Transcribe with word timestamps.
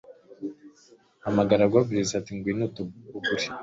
Hamagara 1.23 1.71
goblins 1.73 2.11
ati 2.19 2.31
Ngwino 2.35 2.65
ugure 3.17 3.45